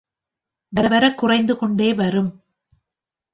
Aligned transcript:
வர 0.73 0.87
வரக் 0.87 1.17
குறைந்து 1.17 1.57
கொண்டே 1.57 1.93
வரும். 1.93 2.31